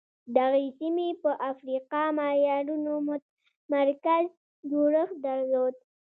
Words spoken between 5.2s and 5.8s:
درلود.